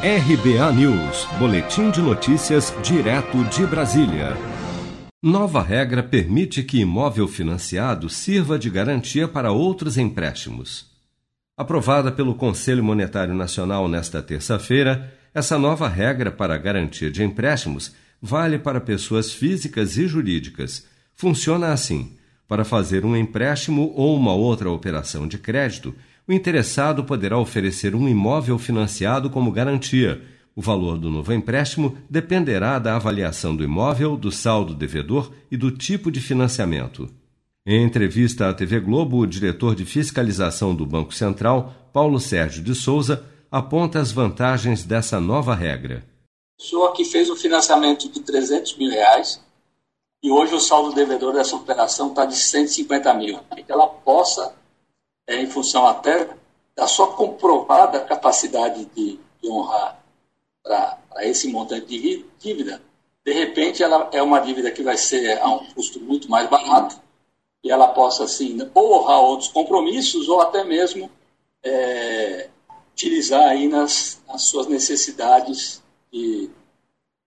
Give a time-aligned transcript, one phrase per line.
[0.00, 4.36] RBA News, Boletim de Notícias, direto de Brasília.
[5.20, 10.86] Nova regra permite que imóvel financiado sirva de garantia para outros empréstimos.
[11.56, 17.92] Aprovada pelo Conselho Monetário Nacional nesta terça-feira, essa nova regra para garantia de empréstimos
[18.22, 20.86] vale para pessoas físicas e jurídicas.
[21.16, 25.92] Funciona assim: para fazer um empréstimo ou uma outra operação de crédito,
[26.28, 30.22] o interessado poderá oferecer um imóvel financiado como garantia.
[30.54, 35.70] O valor do novo empréstimo dependerá da avaliação do imóvel, do saldo devedor e do
[35.70, 37.08] tipo de financiamento.
[37.66, 42.74] Em entrevista à TV Globo, o diretor de fiscalização do Banco Central, Paulo Sérgio de
[42.74, 46.04] Souza, aponta as vantagens dessa nova regra.
[46.60, 49.40] O senhor que fez um financiamento de 300 mil reais
[50.22, 53.38] e hoje o saldo devedor dessa operação está de 150 mil.
[53.54, 54.54] Que ela possa
[55.28, 56.30] é, em função até
[56.74, 60.02] da sua comprovada capacidade de, de honrar
[60.62, 62.82] para esse montante de dívida,
[63.24, 66.98] de repente ela é uma dívida que vai ser a um custo muito mais barato
[67.62, 71.10] e ela possa, assim, ou honrar outros compromissos ou até mesmo
[71.62, 72.48] é,
[72.92, 76.48] utilizar aí nas, nas suas necessidades de,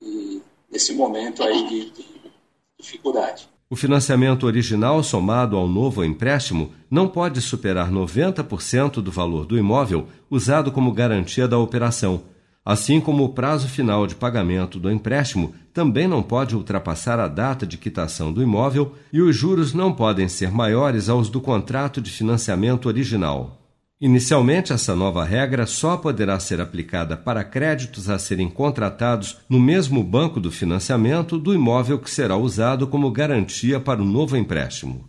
[0.00, 2.32] de, nesse momento aí de, de
[2.78, 3.48] dificuldade.
[3.72, 10.08] O financiamento original somado ao novo empréstimo não pode superar 90% do valor do imóvel
[10.30, 12.24] usado como garantia da operação,
[12.62, 17.66] assim como o prazo final de pagamento do empréstimo também não pode ultrapassar a data
[17.66, 22.10] de quitação do imóvel e os juros não podem ser maiores aos do contrato de
[22.10, 23.61] financiamento original.
[24.02, 30.02] Inicialmente, essa nova regra só poderá ser aplicada para créditos a serem contratados no mesmo
[30.02, 35.08] banco do financiamento do imóvel que será usado como garantia para o novo empréstimo.